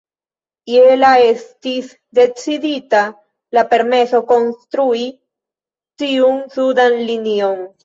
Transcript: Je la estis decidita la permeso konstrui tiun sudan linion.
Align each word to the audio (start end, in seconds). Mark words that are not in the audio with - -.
Je 0.75 0.85
la 1.01 1.09
estis 1.25 1.91
decidita 2.19 3.03
la 3.59 3.65
permeso 3.75 4.23
konstrui 4.33 5.05
tiun 6.05 6.43
sudan 6.59 7.01
linion. 7.13 7.65